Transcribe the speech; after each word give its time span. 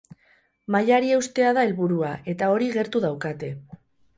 Mailari 0.75 1.11
eustea 1.17 1.51
da 1.57 1.65
helburua, 1.67 2.09
eta 2.35 2.51
hori 2.55 2.73
gertu 2.79 3.03
daukate. 3.05 3.53